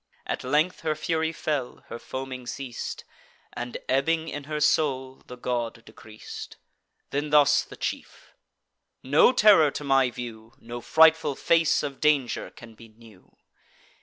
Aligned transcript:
At 0.25 0.43
length 0.43 0.79
her 0.79 0.95
fury 0.95 1.31
fell, 1.31 1.83
her 1.89 1.99
foaming 1.99 2.47
ceas'd, 2.47 3.03
And, 3.53 3.77
ebbing 3.87 4.29
in 4.29 4.45
her 4.45 4.59
soul, 4.59 5.21
the 5.27 5.35
god 5.37 5.83
decreas'd. 5.85 6.55
Then 7.11 7.29
thus 7.29 7.61
the 7.61 7.77
chief: 7.77 8.33
"No 9.03 9.31
terror 9.31 9.69
to 9.69 9.83
my 9.83 10.09
view, 10.09 10.53
No 10.57 10.81
frightful 10.81 11.35
face 11.35 11.83
of 11.83 11.99
danger 12.01 12.49
can 12.49 12.73
be 12.73 12.87
new. 12.87 13.37